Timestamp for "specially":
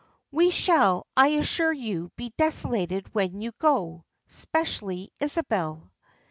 4.29-5.13